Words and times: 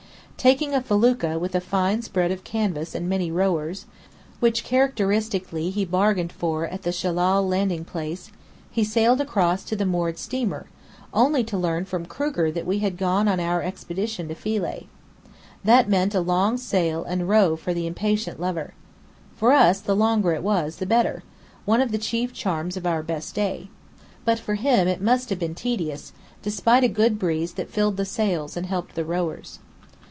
Taking 0.37 0.73
a 0.73 0.81
felucca 0.81 1.37
with 1.37 1.53
a 1.53 1.61
fine 1.61 2.01
spread 2.01 2.31
of 2.31 2.43
canvas 2.43 2.95
and 2.95 3.07
many 3.07 3.29
rowers, 3.31 3.85
which 4.39 4.63
(characteristically) 4.63 5.69
he 5.69 5.85
bargained 5.85 6.31
for 6.31 6.65
at 6.65 6.81
the 6.81 6.89
Shellal 6.91 7.47
landing 7.47 7.85
place, 7.85 8.31
he 8.71 8.83
sailed 8.83 9.21
across 9.21 9.63
to 9.65 9.75
the 9.75 9.85
moored 9.85 10.17
steamer, 10.17 10.65
only 11.13 11.43
to 11.43 11.59
learn 11.59 11.85
from 11.85 12.07
Kruger 12.07 12.49
that 12.53 12.65
we 12.65 12.79
had 12.79 12.97
gone 12.97 13.27
on 13.27 13.39
our 13.39 13.61
expedition 13.61 14.27
to 14.29 14.33
Philae. 14.33 14.87
That 15.63 15.87
meant 15.87 16.15
a 16.15 16.21
long 16.21 16.57
sail 16.57 17.03
and 17.03 17.29
row 17.29 17.55
for 17.55 17.71
the 17.75 17.85
impatient 17.85 18.39
lover. 18.39 18.73
For 19.35 19.51
us, 19.51 19.79
the 19.79 19.95
longer 19.95 20.31
it 20.31 20.41
was, 20.41 20.77
the 20.77 20.87
better: 20.87 21.21
one 21.65 21.81
of 21.81 21.91
the 21.91 21.99
chief 21.99 22.33
charms 22.33 22.75
of 22.75 22.87
our 22.87 23.03
best 23.03 23.35
day. 23.35 23.69
But 24.25 24.39
for 24.39 24.55
him 24.55 24.87
it 24.87 25.03
must 25.03 25.29
have 25.29 25.37
been 25.37 25.53
tedious, 25.53 26.13
despite 26.41 26.83
a 26.83 26.87
good 26.87 27.19
breeze 27.19 27.53
that 27.53 27.69
filled 27.69 27.97
the 27.97 28.05
sails 28.05 28.57
and 28.57 28.65
helped 28.65 28.95
the 28.95 29.05
rowers. 29.05 29.59